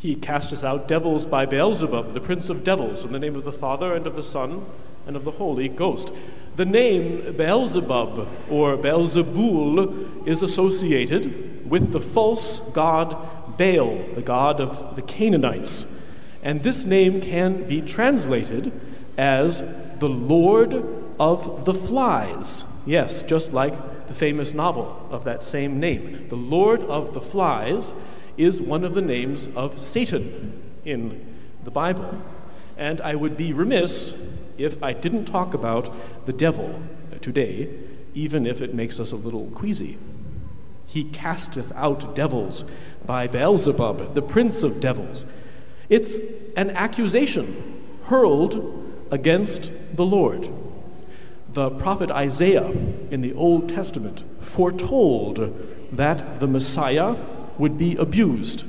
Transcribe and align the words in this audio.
He 0.00 0.14
casteth 0.14 0.64
out 0.64 0.88
devils 0.88 1.26
by 1.26 1.44
Beelzebub, 1.44 2.14
the 2.14 2.22
prince 2.22 2.48
of 2.48 2.64
devils, 2.64 3.04
in 3.04 3.12
the 3.12 3.18
name 3.18 3.36
of 3.36 3.44
the 3.44 3.52
Father, 3.52 3.94
and 3.94 4.06
of 4.06 4.16
the 4.16 4.22
Son, 4.22 4.64
and 5.06 5.14
of 5.14 5.24
the 5.24 5.32
Holy 5.32 5.68
Ghost. 5.68 6.10
The 6.56 6.64
name 6.64 7.36
Beelzebub 7.36 8.26
or 8.50 8.78
Beelzebul 8.78 10.26
is 10.26 10.42
associated 10.42 11.68
with 11.68 11.92
the 11.92 12.00
false 12.00 12.60
god 12.72 13.10
Baal, 13.58 13.98
the 14.14 14.22
god 14.22 14.58
of 14.58 14.96
the 14.96 15.02
Canaanites. 15.02 16.02
And 16.42 16.62
this 16.62 16.86
name 16.86 17.20
can 17.20 17.64
be 17.64 17.82
translated 17.82 18.72
as 19.18 19.62
the 19.98 20.08
Lord 20.08 20.82
of 21.18 21.66
the 21.66 21.74
Flies. 21.74 22.82
Yes, 22.86 23.22
just 23.22 23.52
like 23.52 24.06
the 24.06 24.14
famous 24.14 24.54
novel 24.54 25.06
of 25.10 25.24
that 25.24 25.42
same 25.42 25.78
name. 25.78 26.26
The 26.30 26.36
Lord 26.36 26.82
of 26.84 27.12
the 27.12 27.20
Flies 27.20 27.92
is 28.40 28.62
one 28.62 28.84
of 28.84 28.94
the 28.94 29.02
names 29.02 29.48
of 29.48 29.78
Satan 29.78 30.62
in 30.84 31.36
the 31.62 31.70
Bible. 31.70 32.22
And 32.76 33.00
I 33.02 33.14
would 33.14 33.36
be 33.36 33.52
remiss 33.52 34.14
if 34.56 34.82
I 34.82 34.94
didn't 34.94 35.26
talk 35.26 35.52
about 35.52 35.92
the 36.26 36.32
devil 36.32 36.82
today, 37.20 37.68
even 38.14 38.46
if 38.46 38.62
it 38.62 38.74
makes 38.74 38.98
us 38.98 39.12
a 39.12 39.16
little 39.16 39.50
queasy. 39.50 39.98
He 40.86 41.04
casteth 41.04 41.70
out 41.76 42.16
devils 42.16 42.64
by 43.04 43.26
Beelzebub, 43.26 44.14
the 44.14 44.22
prince 44.22 44.62
of 44.62 44.80
devils. 44.80 45.24
It's 45.90 46.18
an 46.56 46.70
accusation 46.70 47.82
hurled 48.06 49.06
against 49.10 49.70
the 49.94 50.06
Lord. 50.06 50.48
The 51.52 51.70
prophet 51.70 52.10
Isaiah 52.10 52.70
in 53.10 53.20
the 53.20 53.34
Old 53.34 53.68
Testament 53.68 54.24
foretold 54.40 55.52
that 55.92 56.40
the 56.40 56.46
Messiah 56.46 57.16
would 57.60 57.78
be 57.78 57.94
abused 57.96 58.64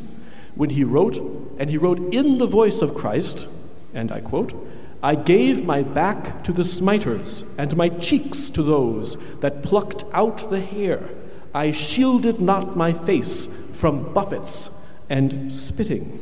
when 0.54 0.70
he 0.72 0.84
wrote, 0.84 1.18
and 1.58 1.70
he 1.70 1.78
wrote 1.78 2.14
in 2.14 2.38
the 2.38 2.46
voice 2.46 2.82
of 2.82 2.94
Christ, 2.94 3.48
and 3.94 4.12
I 4.12 4.20
quote, 4.20 4.54
I 5.02 5.16
gave 5.16 5.66
my 5.66 5.82
back 5.82 6.44
to 6.44 6.54
the 6.54 6.64
smiters, 6.64 7.44
and 7.58 7.76
my 7.76 7.90
cheeks 7.90 8.50
to 8.50 8.62
those 8.62 9.18
that 9.40 9.64
plucked 9.64 10.04
out 10.14 10.50
the 10.50 10.60
hair. 10.60 11.10
I 11.54 11.72
shielded 11.72 12.40
not 12.40 12.78
my 12.78 12.94
face 12.94 13.48
from 13.76 14.14
buffets 14.14 14.70
and 15.10 15.52
spitting. 15.52 16.20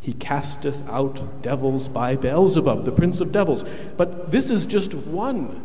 He 0.00 0.14
casteth 0.14 0.88
out 0.88 1.42
devils 1.42 1.88
by 1.88 2.16
Beelzebub, 2.16 2.84
the 2.84 2.92
prince 2.92 3.20
of 3.20 3.30
devils. 3.30 3.64
But 3.96 4.32
this 4.32 4.50
is 4.50 4.66
just 4.66 4.94
one, 4.94 5.62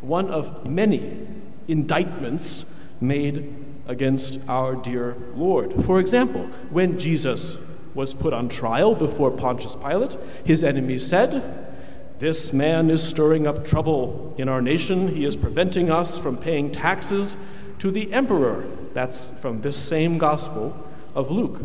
one 0.00 0.30
of 0.30 0.68
many 0.68 1.26
indictments 1.66 2.78
made 3.00 3.52
against 3.86 4.40
our 4.48 4.74
dear 4.74 5.16
Lord. 5.34 5.84
For 5.84 5.98
example, 5.98 6.44
when 6.70 6.98
Jesus 6.98 7.58
was 7.94 8.14
put 8.14 8.32
on 8.32 8.48
trial 8.48 8.94
before 8.94 9.30
Pontius 9.30 9.76
Pilate, 9.76 10.16
his 10.44 10.64
enemies 10.64 11.06
said, 11.06 11.42
This 12.18 12.52
man 12.52 12.90
is 12.90 13.02
stirring 13.02 13.46
up 13.46 13.66
trouble 13.66 14.34
in 14.38 14.48
our 14.48 14.62
nation. 14.62 15.08
He 15.08 15.24
is 15.24 15.36
preventing 15.36 15.90
us 15.90 16.18
from 16.18 16.36
paying 16.36 16.70
taxes 16.70 17.36
to 17.80 17.90
the 17.90 18.12
emperor. 18.12 18.68
That's 18.94 19.28
from 19.28 19.60
this 19.60 19.76
same 19.76 20.18
gospel 20.18 20.76
of 21.14 21.30
Luke. 21.30 21.60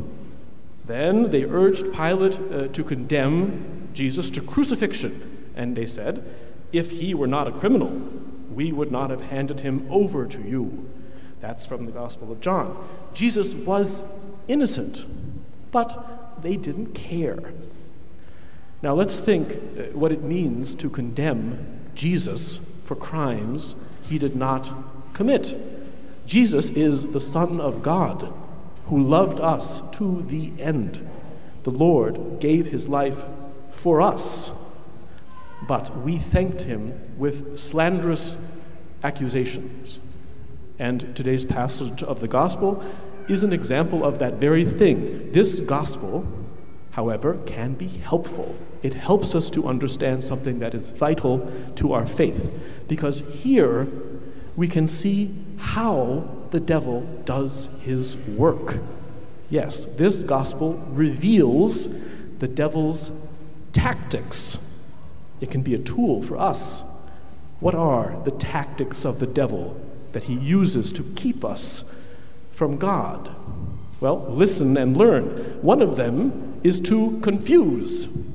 Then 0.86 1.30
they 1.30 1.44
urged 1.44 1.94
Pilate 1.94 2.40
uh, 2.40 2.68
to 2.70 2.84
condemn 2.84 3.90
Jesus 3.94 4.30
to 4.32 4.42
crucifixion, 4.42 5.50
and 5.56 5.76
they 5.76 5.86
said, 5.86 6.24
If 6.72 6.92
he 6.92 7.14
were 7.14 7.28
not 7.28 7.48
a 7.48 7.52
criminal, 7.52 8.02
we 8.50 8.72
would 8.72 8.92
not 8.92 9.10
have 9.10 9.22
handed 9.22 9.60
him 9.60 9.86
over 9.90 10.26
to 10.26 10.42
you. 10.42 10.90
That's 11.40 11.66
from 11.66 11.86
the 11.86 11.92
Gospel 11.92 12.32
of 12.32 12.42
John. 12.42 12.88
Jesus 13.14 13.54
was 13.54 14.24
innocent, 14.48 15.06
but 15.72 16.42
they 16.42 16.56
didn't 16.56 16.94
care. 16.94 17.54
Now 18.82 18.94
let's 18.94 19.20
think 19.20 19.54
uh, 19.54 19.84
what 19.98 20.12
it 20.12 20.24
means 20.24 20.76
to 20.76 20.90
condemn 20.90 21.82
Jesus 21.96 22.58
for 22.86 22.96
crimes 22.96 23.76
he 24.08 24.18
did 24.18 24.36
not 24.36 24.72
commit. 25.14 25.56
Jesus 26.26 26.70
is 26.70 27.08
the 27.08 27.20
Son 27.20 27.60
of 27.60 27.82
God 27.82 28.34
who 28.86 29.02
loved 29.02 29.40
us 29.40 29.90
to 29.98 30.22
the 30.24 30.52
end. 30.60 31.08
The 31.64 31.72
Lord 31.72 32.40
gave 32.40 32.68
his 32.68 32.88
life 32.88 33.26
for 33.70 34.02
us, 34.02 34.52
but 35.68 35.96
we 36.04 36.18
thanked 36.18 36.62
him 36.62 37.18
with 37.18 37.58
slanderous 37.58 38.38
accusations. 39.04 40.00
And 40.80 41.16
today's 41.16 41.44
passage 41.44 42.04
of 42.04 42.20
the 42.20 42.28
gospel 42.28 42.84
is 43.28 43.44
an 43.44 43.52
example 43.52 44.06
of 44.06 44.20
that 44.20 44.36
very 44.36 44.64
thing. 44.64 45.32
This 45.32 45.60
gospel, 45.60 46.28
however, 46.92 47.40
can 47.46 47.74
be 47.74 47.88
helpful. 47.88 48.56
It 48.84 48.94
helps 48.94 49.34
us 49.34 49.50
to 49.52 49.68
understand 49.68 50.24
something 50.24 50.60
that 50.60 50.76
is 50.76 50.92
vital 50.92 51.52
to 51.78 51.94
our 51.94 52.06
faith. 52.06 52.52
Because 52.88 53.22
here 53.42 53.88
we 54.56 54.68
can 54.68 54.88
see 54.88 55.36
how 55.58 56.30
the 56.52 56.60
devil 56.60 57.02
does 57.26 57.70
his 57.82 58.16
work. 58.16 58.80
Yes, 59.50 59.86
this 59.86 60.22
gospel 60.22 60.74
reveals 60.90 62.06
the 62.38 62.48
devil's 62.48 63.30
tactics. 63.74 64.60
It 65.42 65.50
can 65.50 65.62
be 65.64 65.74
a 65.74 65.80
tool 65.80 66.22
for 66.22 66.38
us. 66.38 66.84
What 67.60 67.74
are 67.74 68.16
the 68.26 68.32
tactics 68.32 69.06
of 69.06 69.20
the 69.20 69.26
devil 69.26 69.80
that 70.14 70.26
he 70.26 70.34
uses 70.34 70.92
to 70.94 71.04
keep 71.16 71.44
us 71.44 72.04
from 72.52 72.78
God? 72.78 73.36
Well, 74.00 74.26
listen 74.30 74.78
and 74.78 74.96
learn. 74.96 75.62
One 75.62 75.82
of 75.82 75.96
them 75.96 76.60
is 76.64 76.80
to 76.82 77.20
confuse. 77.22 78.26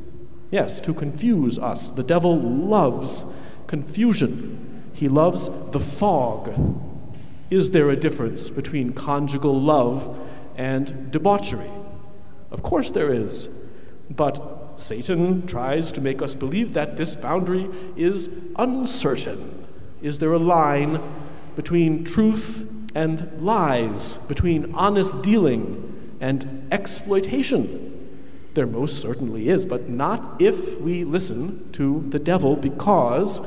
Yes, 0.50 0.80
to 0.80 0.92
confuse 0.92 1.58
us. 1.58 1.90
The 1.90 2.02
devil 2.02 2.38
loves 2.38 3.24
confusion, 3.66 4.82
he 4.92 5.08
loves 5.08 5.48
the 5.70 5.78
fog. 5.78 6.52
Is 7.48 7.70
there 7.70 7.90
a 7.90 7.96
difference 7.96 8.50
between 8.50 8.92
conjugal 8.92 9.58
love 9.58 10.18
and 10.56 11.10
debauchery? 11.10 11.70
Of 12.50 12.62
course 12.62 12.90
there 12.90 13.12
is. 13.12 13.48
But 14.10 14.78
Satan 14.78 15.46
tries 15.46 15.92
to 15.92 16.00
make 16.00 16.20
us 16.20 16.34
believe 16.34 16.74
that 16.74 16.96
this 16.96 17.16
boundary 17.16 17.68
is 17.96 18.28
uncertain. 18.56 19.66
Is 20.02 20.18
there 20.18 20.32
a 20.32 20.38
line 20.38 21.00
between 21.56 22.04
truth 22.04 22.68
and 22.94 23.42
lies, 23.42 24.16
between 24.28 24.74
honest 24.74 25.22
dealing 25.22 26.16
and 26.20 26.68
exploitation. 26.70 27.88
There 28.54 28.66
most 28.66 29.00
certainly 29.00 29.48
is, 29.48 29.64
but 29.64 29.88
not 29.88 30.40
if 30.40 30.80
we 30.80 31.04
listen 31.04 31.70
to 31.72 32.04
the 32.10 32.18
devil, 32.18 32.54
because, 32.54 33.40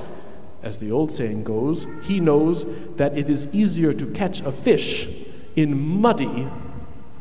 as 0.64 0.80
the 0.80 0.92
old 0.92 1.12
saying 1.12 1.44
goes, 1.44 1.86
he 2.04 2.20
knows 2.20 2.66
that 2.96 3.18
it 3.18 3.30
is 3.30 3.48
easier 3.54 3.94
to 3.94 4.08
catch 4.08 4.42
a 4.42 4.52
fish 4.52 5.08
in 5.56 5.78
muddy 5.78 6.50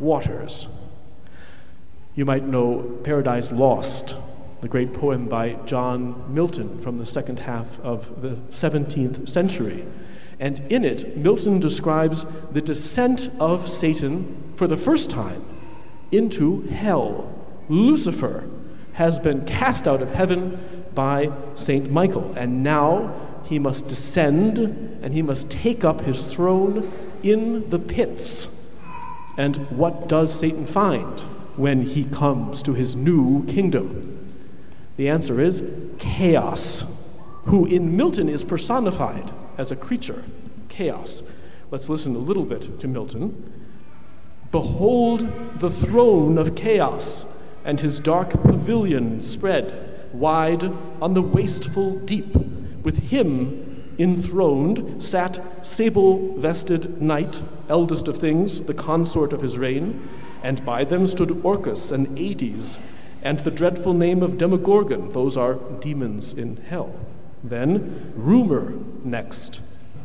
waters. 0.00 0.66
You 2.14 2.24
might 2.24 2.44
know 2.44 2.98
Paradise 3.02 3.52
Lost, 3.52 4.16
the 4.60 4.68
great 4.68 4.94
poem 4.94 5.28
by 5.28 5.54
John 5.66 6.32
Milton 6.32 6.80
from 6.80 6.98
the 6.98 7.06
second 7.06 7.40
half 7.40 7.78
of 7.80 8.22
the 8.22 8.36
17th 8.48 9.28
century. 9.28 9.84
And 10.38 10.60
in 10.70 10.84
it, 10.84 11.16
Milton 11.16 11.60
describes 11.60 12.24
the 12.50 12.60
descent 12.60 13.28
of 13.38 13.68
Satan 13.68 14.52
for 14.56 14.66
the 14.66 14.76
first 14.76 15.10
time 15.10 15.44
into 16.10 16.62
hell. 16.68 17.30
Lucifer 17.68 18.48
has 18.94 19.18
been 19.18 19.44
cast 19.44 19.88
out 19.88 20.02
of 20.02 20.12
heaven 20.12 20.84
by 20.94 21.32
St. 21.54 21.90
Michael, 21.90 22.32
and 22.36 22.62
now 22.62 23.40
he 23.44 23.58
must 23.58 23.88
descend 23.88 24.58
and 24.58 25.12
he 25.12 25.22
must 25.22 25.50
take 25.50 25.84
up 25.84 26.02
his 26.02 26.32
throne 26.32 26.92
in 27.22 27.68
the 27.70 27.78
pits. 27.78 28.70
And 29.36 29.56
what 29.70 30.08
does 30.08 30.32
Satan 30.32 30.66
find 30.66 31.20
when 31.56 31.82
he 31.82 32.04
comes 32.04 32.62
to 32.62 32.74
his 32.74 32.94
new 32.94 33.44
kingdom? 33.46 34.34
The 34.96 35.08
answer 35.08 35.40
is 35.40 35.62
chaos, 35.98 36.93
who 37.46 37.66
in 37.66 37.96
Milton 37.96 38.28
is 38.28 38.44
personified 38.44 39.32
as 39.58 39.70
a 39.70 39.76
creature, 39.76 40.24
chaos. 40.68 41.22
Let's 41.70 41.88
listen 41.88 42.14
a 42.14 42.18
little 42.18 42.44
bit 42.44 42.78
to 42.80 42.88
Milton. 42.88 43.52
Behold 44.50 45.60
the 45.60 45.70
throne 45.70 46.38
of 46.38 46.54
chaos, 46.54 47.26
and 47.64 47.80
his 47.80 47.98
dark 47.98 48.30
pavilion 48.30 49.22
spread 49.22 50.08
wide 50.12 50.64
on 51.00 51.14
the 51.14 51.22
wasteful 51.22 51.98
deep. 51.98 52.34
With 52.82 53.10
him 53.10 53.94
enthroned 53.98 55.02
sat 55.02 55.66
sable 55.66 56.36
vested 56.38 57.00
Night, 57.00 57.42
eldest 57.68 58.08
of 58.08 58.16
things, 58.16 58.62
the 58.62 58.74
consort 58.74 59.32
of 59.32 59.40
his 59.40 59.58
reign, 59.58 60.08
and 60.42 60.64
by 60.64 60.84
them 60.84 61.06
stood 61.06 61.44
Orcus 61.44 61.90
and 61.90 62.18
Hades, 62.18 62.78
and 63.22 63.40
the 63.40 63.50
dreadful 63.50 63.94
name 63.94 64.22
of 64.22 64.36
Demogorgon, 64.36 65.12
those 65.12 65.36
are 65.36 65.54
demons 65.80 66.34
in 66.34 66.56
hell. 66.56 66.94
Then 67.44 68.12
rumor 68.16 68.72
next 69.04 69.60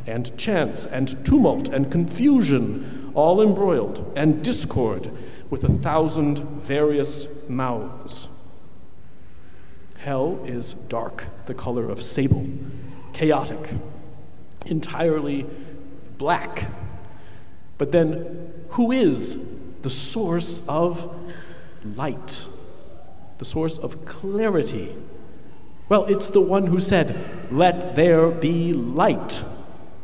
and 0.05 0.37
chance 0.37 0.85
and 0.85 1.25
tumult 1.25 1.69
and 1.69 1.89
confusion, 1.89 3.11
all 3.15 3.41
embroiled, 3.41 4.11
and 4.15 4.43
discord, 4.43 5.09
with 5.49 5.63
a 5.63 5.69
thousand 5.69 6.39
various 6.61 7.47
mouths. 7.47 8.27
Hell 9.97 10.39
is 10.45 10.73
dark, 10.73 11.27
the 11.45 11.53
color 11.53 11.89
of 11.89 12.01
sable, 12.03 12.45
chaotic, 13.13 13.71
entirely 14.65 15.45
black. 16.17 16.69
But 17.77 17.91
then, 17.93 18.53
who 18.69 18.91
is 18.91 19.55
the 19.81 19.89
source 19.89 20.67
of 20.67 21.09
light, 21.95 22.45
the 23.37 23.45
source 23.45 23.77
of 23.77 24.05
clarity? 24.05 24.95
Well, 25.89 26.05
it's 26.05 26.29
the 26.29 26.39
one 26.39 26.67
who 26.67 26.79
said, 26.79 27.51
Let 27.51 27.95
there 27.95 28.29
be 28.29 28.73
light. 28.73 29.43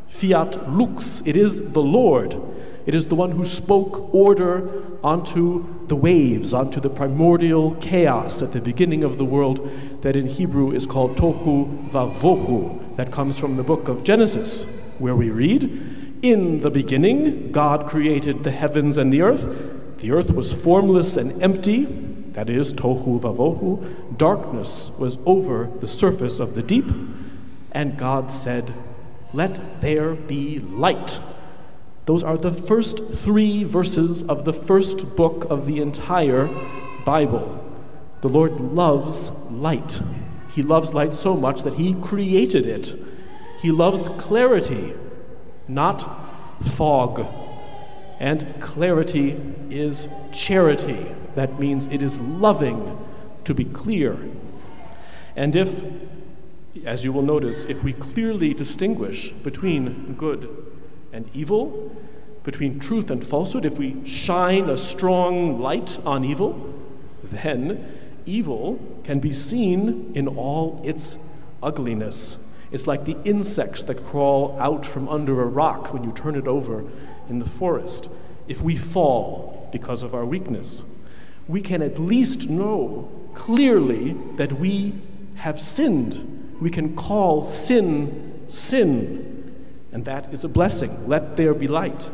Fiat 0.08 0.68
lux. 0.68 1.22
It 1.24 1.36
is 1.36 1.72
the 1.72 1.82
Lord. 1.82 2.36
It 2.86 2.94
is 2.94 3.06
the 3.06 3.14
one 3.14 3.32
who 3.32 3.44
spoke 3.44 4.12
order 4.14 4.82
onto 5.02 5.86
the 5.86 5.96
waves, 5.96 6.52
onto 6.52 6.80
the 6.80 6.90
primordial 6.90 7.76
chaos 7.76 8.42
at 8.42 8.52
the 8.52 8.60
beginning 8.60 9.04
of 9.04 9.18
the 9.18 9.24
world 9.24 9.68
that 10.02 10.16
in 10.16 10.26
Hebrew 10.26 10.72
is 10.72 10.86
called 10.86 11.16
tohu 11.16 11.88
vavohu. 11.90 12.96
That 12.96 13.12
comes 13.12 13.38
from 13.38 13.56
the 13.56 13.62
book 13.62 13.86
of 13.88 14.02
Genesis, 14.02 14.64
where 14.98 15.14
we 15.14 15.30
read, 15.30 16.18
In 16.22 16.60
the 16.60 16.70
beginning, 16.70 17.52
God 17.52 17.88
created 17.88 18.42
the 18.42 18.50
heavens 18.50 18.96
and 18.96 19.12
the 19.12 19.22
earth. 19.22 19.98
The 19.98 20.10
earth 20.10 20.32
was 20.32 20.52
formless 20.52 21.16
and 21.16 21.40
empty, 21.42 21.84
that 22.36 22.50
is, 22.50 22.74
tohu 22.74 23.18
vavohu. 23.18 24.18
Darkness 24.18 24.90
was 24.98 25.16
over 25.24 25.70
the 25.80 25.88
surface 25.88 26.38
of 26.38 26.54
the 26.54 26.62
deep. 26.62 26.84
And 27.72 27.96
God 27.96 28.30
said, 28.30 28.74
Let 29.32 29.80
there 29.80 30.14
be 30.14 30.58
light. 30.58 31.18
Those 32.04 32.22
are 32.22 32.36
the 32.36 32.52
first 32.52 33.02
three 33.02 33.64
verses 33.64 34.22
of 34.22 34.44
the 34.44 34.52
first 34.52 35.16
book 35.16 35.46
of 35.48 35.66
the 35.66 35.80
entire 35.80 36.46
Bible. 37.06 37.64
The 38.20 38.28
Lord 38.28 38.60
loves 38.60 39.30
light. 39.50 40.00
He 40.54 40.62
loves 40.62 40.92
light 40.92 41.14
so 41.14 41.36
much 41.36 41.62
that 41.62 41.74
He 41.74 41.94
created 41.94 42.66
it. 42.66 42.92
He 43.62 43.70
loves 43.70 44.10
clarity, 44.10 44.92
not 45.66 46.04
fog. 46.62 47.26
And 48.18 48.60
clarity 48.60 49.40
is 49.70 50.08
charity. 50.32 51.14
That 51.34 51.58
means 51.58 51.86
it 51.88 52.02
is 52.02 52.18
loving 52.20 52.98
to 53.44 53.54
be 53.54 53.64
clear. 53.64 54.18
And 55.34 55.54
if, 55.54 55.84
as 56.84 57.04
you 57.04 57.12
will 57.12 57.22
notice, 57.22 57.64
if 57.66 57.84
we 57.84 57.92
clearly 57.92 58.54
distinguish 58.54 59.30
between 59.30 60.14
good 60.14 60.48
and 61.12 61.28
evil, 61.34 61.94
between 62.42 62.80
truth 62.80 63.10
and 63.10 63.24
falsehood, 63.24 63.66
if 63.66 63.78
we 63.78 64.04
shine 64.06 64.70
a 64.70 64.76
strong 64.76 65.60
light 65.60 65.98
on 66.06 66.24
evil, 66.24 66.74
then 67.22 67.98
evil 68.24 68.78
can 69.04 69.20
be 69.20 69.32
seen 69.32 70.12
in 70.14 70.26
all 70.26 70.80
its 70.84 71.34
ugliness. 71.62 72.54
It's 72.72 72.86
like 72.86 73.04
the 73.04 73.16
insects 73.24 73.84
that 73.84 74.04
crawl 74.04 74.56
out 74.58 74.86
from 74.86 75.08
under 75.08 75.42
a 75.42 75.46
rock 75.46 75.92
when 75.92 76.02
you 76.02 76.12
turn 76.12 76.34
it 76.34 76.48
over 76.48 76.84
in 77.28 77.38
the 77.38 77.46
forest. 77.46 78.08
If 78.48 78.62
we 78.62 78.76
fall 78.76 79.68
because 79.72 80.02
of 80.02 80.14
our 80.14 80.24
weakness, 80.24 80.82
we 81.48 81.60
can 81.60 81.82
at 81.82 81.98
least 81.98 82.48
know 82.48 83.10
clearly 83.34 84.16
that 84.36 84.54
we 84.54 84.94
have 85.36 85.60
sinned. 85.60 86.56
We 86.60 86.70
can 86.70 86.96
call 86.96 87.42
sin 87.42 88.44
sin 88.48 89.36
and 89.96 90.04
that 90.04 90.30
is 90.30 90.44
a 90.44 90.48
blessing. 90.48 91.08
Let 91.08 91.38
there 91.38 91.54
be 91.54 91.66
light. 91.66 92.10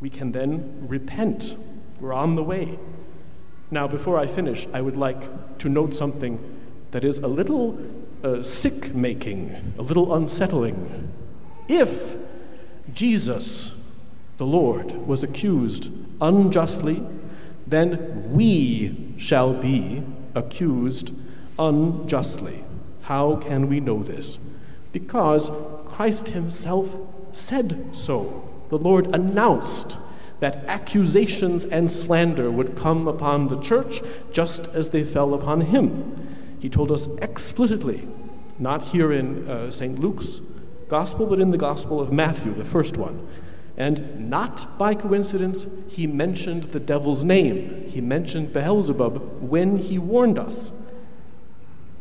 We 0.00 0.08
can 0.08 0.32
then 0.32 0.88
repent. 0.88 1.54
We're 2.00 2.14
on 2.14 2.34
the 2.34 2.42
way. 2.42 2.78
Now, 3.70 3.86
before 3.86 4.18
I 4.18 4.26
finish, 4.26 4.66
I 4.72 4.80
would 4.80 4.96
like 4.96 5.58
to 5.58 5.68
note 5.68 5.94
something 5.94 6.40
that 6.92 7.04
is 7.04 7.18
a 7.18 7.26
little 7.26 7.78
uh, 8.24 8.42
sick 8.42 8.94
making, 8.94 9.74
a 9.76 9.82
little 9.82 10.14
unsettling. 10.14 11.12
If 11.68 12.16
Jesus, 12.98 13.80
the 14.38 14.44
Lord, 14.44 14.90
was 15.06 15.22
accused 15.22 15.88
unjustly, 16.20 17.00
then 17.64 18.32
we 18.32 19.14
shall 19.16 19.54
be 19.54 20.02
accused 20.34 21.12
unjustly. 21.60 22.64
How 23.02 23.36
can 23.36 23.68
we 23.68 23.78
know 23.78 24.02
this? 24.02 24.40
Because 24.90 25.48
Christ 25.86 26.30
himself 26.30 26.96
said 27.30 27.94
so. 27.94 28.50
The 28.68 28.78
Lord 28.78 29.14
announced 29.14 29.96
that 30.40 30.56
accusations 30.66 31.64
and 31.64 31.92
slander 31.92 32.50
would 32.50 32.76
come 32.76 33.06
upon 33.06 33.46
the 33.46 33.60
church 33.60 34.02
just 34.32 34.66
as 34.74 34.90
they 34.90 35.04
fell 35.04 35.34
upon 35.34 35.60
him. 35.60 36.36
He 36.58 36.68
told 36.68 36.90
us 36.90 37.06
explicitly, 37.22 38.08
not 38.58 38.86
here 38.86 39.12
in 39.12 39.48
uh, 39.48 39.70
St. 39.70 40.00
Luke's 40.00 40.40
gospel, 40.88 41.26
but 41.26 41.40
in 41.40 41.50
the 41.50 41.58
gospel 41.58 42.00
of 42.00 42.12
Matthew, 42.12 42.54
the 42.54 42.64
first 42.64 42.96
one. 42.96 43.26
And 43.76 44.28
not 44.28 44.66
by 44.76 44.94
coincidence, 44.94 45.66
he 45.88 46.06
mentioned 46.06 46.64
the 46.64 46.80
devil's 46.80 47.24
name. 47.24 47.86
He 47.86 48.00
mentioned 48.00 48.52
Beelzebub 48.52 49.40
when 49.40 49.78
he 49.78 49.98
warned 49.98 50.38
us. 50.38 50.72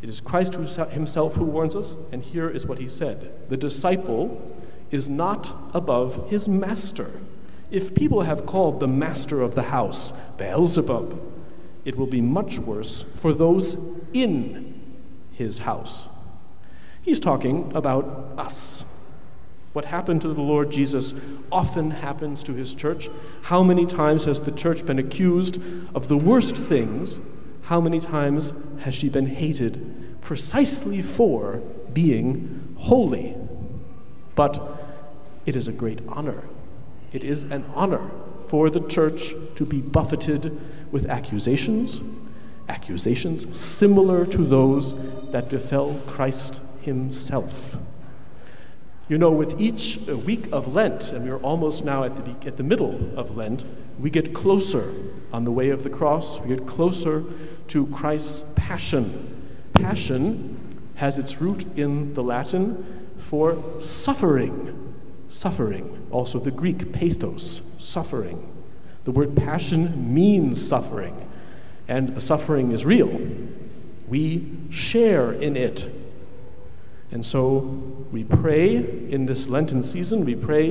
It 0.01 0.09
is 0.09 0.19
Christ 0.19 0.55
who, 0.55 0.63
himself 0.85 1.35
who 1.35 1.43
warns 1.43 1.75
us, 1.75 1.97
and 2.11 2.23
here 2.23 2.49
is 2.49 2.65
what 2.65 2.79
he 2.79 2.87
said 2.87 3.49
The 3.49 3.57
disciple 3.57 4.55
is 4.89 5.07
not 5.09 5.53
above 5.73 6.29
his 6.29 6.47
master. 6.47 7.11
If 7.69 7.93
people 7.93 8.21
have 8.21 8.45
called 8.45 8.79
the 8.79 8.87
master 8.87 9.41
of 9.41 9.53
the 9.53 9.63
house 9.63 10.11
Beelzebub, 10.37 11.21
it 11.83 11.95
will 11.95 12.07
be 12.07 12.21
much 12.21 12.59
worse 12.59 13.03
for 13.03 13.33
those 13.33 13.99
in 14.13 14.95
his 15.31 15.59
house. 15.59 16.09
He's 17.07 17.21
talking 17.21 17.71
about 17.73 18.03
us. 18.37 18.83
What 19.71 19.85
happened 19.85 20.21
to 20.23 20.33
the 20.33 20.41
Lord 20.41 20.71
Jesus 20.71 21.13
often 21.49 21.91
happens 21.91 22.43
to 22.43 22.53
his 22.53 22.75
church. 22.75 23.09
How 23.43 23.63
many 23.63 23.85
times 23.85 24.25
has 24.25 24.41
the 24.41 24.51
church 24.51 24.85
been 24.85 24.99
accused 24.99 25.57
of 25.95 26.09
the 26.09 26.17
worst 26.17 26.57
things 26.57 27.21
how 27.61 27.79
many 27.79 28.01
times 28.01 28.51
has 28.79 28.93
she 28.93 29.07
been 29.07 29.27
hated 29.27 30.17
precisely 30.19 31.01
for 31.01 31.61
being 31.93 32.75
holy? 32.77 33.37
But 34.35 34.61
it 35.45 35.55
is 35.55 35.69
a 35.69 35.71
great 35.71 36.01
honor. 36.09 36.43
It 37.13 37.23
is 37.23 37.45
an 37.45 37.63
honor 37.73 38.11
for 38.41 38.69
the 38.69 38.81
church 38.81 39.33
to 39.55 39.65
be 39.65 39.79
buffeted 39.79 40.59
with 40.91 41.05
accusations, 41.05 42.01
accusations 42.67 43.57
similar 43.57 44.25
to 44.25 44.43
those 44.43 44.93
that 45.31 45.47
befell 45.47 46.01
Christ 46.05 46.59
himself. 46.87 47.77
You 49.09 49.17
know, 49.17 49.31
with 49.31 49.59
each 49.59 50.09
uh, 50.09 50.17
week 50.17 50.47
of 50.53 50.73
Lent, 50.73 51.11
and 51.11 51.25
we're 51.25 51.37
almost 51.37 51.83
now 51.83 52.05
at 52.05 52.15
the, 52.15 52.47
at 52.47 52.55
the 52.55 52.63
middle 52.63 53.17
of 53.19 53.35
Lent, 53.35 53.65
we 53.99 54.09
get 54.09 54.33
closer 54.33 54.93
on 55.33 55.43
the 55.43 55.51
way 55.51 55.69
of 55.69 55.83
the 55.83 55.89
cross, 55.89 56.39
we 56.39 56.55
get 56.55 56.65
closer 56.65 57.25
to 57.67 57.85
Christ's 57.87 58.53
passion. 58.55 59.51
Passion 59.73 60.57
has 60.95 61.19
its 61.19 61.41
root 61.41 61.65
in 61.77 62.13
the 62.13 62.23
Latin 62.23 63.11
for 63.17 63.61
suffering. 63.81 64.95
Suffering, 65.27 66.07
also 66.09 66.39
the 66.39 66.51
Greek 66.51 66.93
pathos, 66.93 67.61
suffering. 67.79 68.53
The 69.03 69.11
word 69.11 69.35
passion 69.35 70.13
means 70.13 70.65
suffering, 70.65 71.15
and 71.87 72.09
the 72.09 72.21
suffering 72.21 72.71
is 72.71 72.85
real. 72.85 73.21
We 74.07 74.47
share 74.69 75.33
in 75.33 75.57
it 75.57 75.85
and 77.11 77.25
so 77.25 77.57
we 78.11 78.23
pray 78.23 78.75
in 78.75 79.25
this 79.25 79.47
Lenten 79.47 79.81
season, 79.81 80.25
we 80.25 80.35
pray 80.35 80.69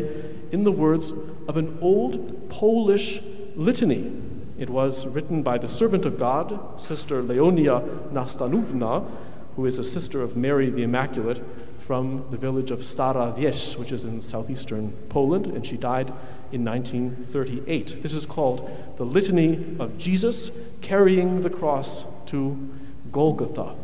in 0.53 0.65
the 0.65 0.73
words 0.73 1.13
of 1.49 1.57
an 1.57 1.79
old 1.81 2.49
Polish 2.49 3.21
litany. 3.55 4.13
It 4.59 4.71
was 4.71 5.07
written 5.07 5.43
by 5.43 5.59
the 5.59 5.69
servant 5.69 6.05
of 6.05 6.19
God, 6.19 6.81
Sister 6.81 7.23
Leonia 7.23 8.11
Nastanówna, 8.13 9.11
who 9.57 9.65
is 9.65 9.79
a 9.79 9.85
sister 9.85 10.21
of 10.21 10.37
Mary 10.37 10.69
the 10.69 10.83
Immaculate 10.83 11.43
from 11.79 12.27
the 12.31 12.37
village 12.37 12.71
of 12.71 12.81
Stara 12.81 13.35
Wieś, 13.37 13.79
which 13.79 13.91
is 13.91 14.05
in 14.05 14.21
southeastern 14.21 14.93
Poland, 15.09 15.47
and 15.47 15.65
she 15.65 15.77
died 15.77 16.13
in 16.53 16.65
1938. 16.65 18.03
This 18.03 18.13
is 18.13 18.27
called 18.27 18.71
the 18.97 19.05
Litany 19.05 19.77
of 19.79 19.97
Jesus 19.97 20.51
carrying 20.83 21.41
the 21.41 21.51
cross 21.51 22.05
to 22.27 22.69
Golgotha. 23.11 23.75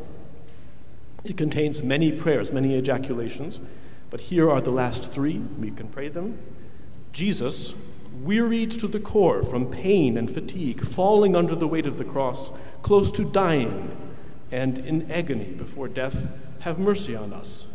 It 1.25 1.37
contains 1.37 1.83
many 1.83 2.13
prayers, 2.13 2.53
many 2.53 2.75
ejaculations, 2.75 3.61
but 4.11 4.23
here 4.23 4.51
are 4.51 4.61
the 4.61 4.73
last 4.73 5.13
three. 5.13 5.39
We 5.39 5.71
can 5.71 5.89
pray 5.89 6.09
them. 6.09 6.39
Jesus, 7.13 7.75
wearied 8.23 8.71
to 8.73 8.89
the 8.89 9.01
core 9.01 9.43
from 9.43 9.71
pain 9.71 10.17
and 10.17 10.31
fatigue, 10.31 10.85
falling 10.85 11.37
under 11.37 11.55
the 11.55 11.69
weight 11.69 11.87
of 11.87 11.99
the 11.99 12.05
cross, 12.05 12.51
close 12.83 13.11
to 13.13 13.25
dying, 13.25 13.97
and 14.51 14.79
in 14.79 15.11
agony 15.11 15.53
before 15.53 15.89
death, 15.89 16.29
have 16.61 16.79
mercy 16.79 17.17
on 17.17 17.33
us. 17.33 17.67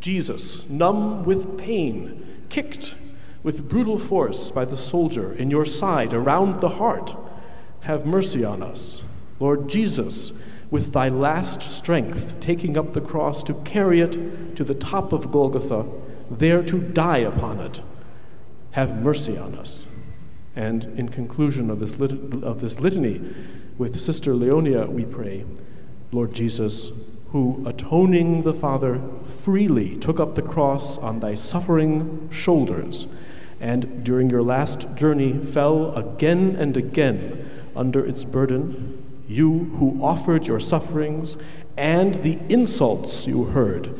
Jesus, 0.00 0.68
numb 0.68 1.24
with 1.24 1.58
pain, 1.58 2.44
kicked 2.48 2.94
with 3.42 3.68
brutal 3.68 3.98
force 3.98 4.50
by 4.50 4.64
the 4.64 4.76
soldier 4.76 5.32
in 5.32 5.50
your 5.50 5.64
side 5.64 6.12
around 6.12 6.60
the 6.60 6.68
heart, 6.70 7.14
have 7.80 8.04
mercy 8.04 8.44
on 8.44 8.62
us. 8.62 9.04
Lord 9.40 9.68
Jesus, 9.68 10.32
with 10.70 10.92
thy 10.92 11.08
last 11.08 11.62
strength, 11.62 12.38
taking 12.40 12.76
up 12.76 12.92
the 12.92 13.00
cross 13.00 13.42
to 13.44 13.54
carry 13.64 14.00
it 14.00 14.56
to 14.56 14.64
the 14.64 14.74
top 14.74 15.12
of 15.12 15.32
Golgotha, 15.32 15.86
there 16.30 16.62
to 16.62 16.78
die 16.80 17.18
upon 17.18 17.58
it, 17.60 17.80
have 18.72 19.02
mercy 19.02 19.38
on 19.38 19.54
us. 19.54 19.86
And 20.54 20.84
in 20.98 21.08
conclusion 21.08 21.70
of 21.70 21.78
this, 21.78 21.98
lit- 21.98 22.42
of 22.42 22.60
this 22.60 22.80
litany, 22.80 23.20
with 23.78 23.98
Sister 23.98 24.32
Leonia, 24.32 24.88
we 24.88 25.04
pray, 25.04 25.44
Lord 26.10 26.34
Jesus, 26.34 26.90
who, 27.30 27.62
atoning 27.66 28.42
the 28.42 28.54
Father, 28.54 29.00
freely 29.22 29.96
took 29.96 30.18
up 30.18 30.34
the 30.34 30.42
cross 30.42 30.98
on 30.98 31.20
thy 31.20 31.34
suffering 31.34 32.28
shoulders, 32.30 33.06
and 33.60 34.04
during 34.04 34.30
your 34.30 34.42
last 34.42 34.96
journey 34.96 35.38
fell 35.38 35.94
again 35.94 36.56
and 36.56 36.76
again 36.76 37.70
under 37.76 38.04
its 38.04 38.24
burden, 38.24 39.04
you 39.28 39.64
who 39.76 40.02
offered 40.02 40.46
your 40.46 40.58
sufferings 40.58 41.36
and 41.76 42.16
the 42.16 42.38
insults 42.48 43.26
you 43.26 43.44
heard 43.44 43.94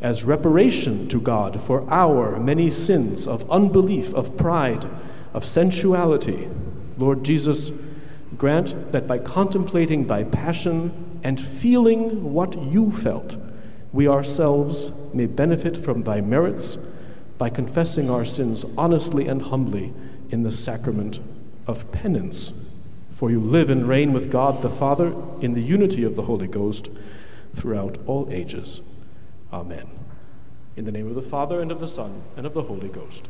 as 0.00 0.22
reparation 0.22 1.08
to 1.08 1.18
God 1.18 1.60
for 1.60 1.90
our 1.90 2.38
many 2.38 2.68
sins 2.68 3.26
of 3.26 3.50
unbelief, 3.50 4.12
of 4.14 4.36
pride, 4.36 4.86
of 5.32 5.44
sensuality, 5.44 6.48
Lord 6.98 7.24
Jesus, 7.24 7.70
grant 8.36 8.92
that 8.92 9.06
by 9.06 9.18
contemplating 9.18 10.06
thy 10.06 10.24
passion 10.24 11.20
and 11.24 11.40
feeling 11.40 12.34
what 12.34 12.60
you 12.60 12.92
felt, 12.92 13.38
we 13.92 14.06
ourselves 14.06 15.12
may 15.14 15.24
benefit 15.24 15.76
from 15.76 16.02
thy 16.02 16.20
merits 16.20 16.76
by 17.38 17.48
confessing 17.48 18.10
our 18.10 18.24
sins 18.24 18.64
honestly 18.76 19.26
and 19.26 19.42
humbly 19.42 19.94
in 20.30 20.42
the 20.42 20.52
sacrament 20.52 21.20
of 21.66 21.90
penance. 21.92 22.63
For 23.24 23.30
you 23.30 23.40
live 23.40 23.70
and 23.70 23.88
reign 23.88 24.12
with 24.12 24.30
God 24.30 24.60
the 24.60 24.68
Father 24.68 25.14
in 25.40 25.54
the 25.54 25.62
unity 25.62 26.04
of 26.04 26.14
the 26.14 26.24
Holy 26.24 26.46
Ghost 26.46 26.90
throughout 27.54 27.96
all 28.04 28.28
ages. 28.30 28.82
Amen. 29.50 29.86
In 30.76 30.84
the 30.84 30.92
name 30.92 31.06
of 31.06 31.14
the 31.14 31.22
Father, 31.22 31.58
and 31.62 31.72
of 31.72 31.80
the 31.80 31.88
Son, 31.88 32.20
and 32.36 32.44
of 32.44 32.52
the 32.52 32.64
Holy 32.64 32.90
Ghost. 32.90 33.26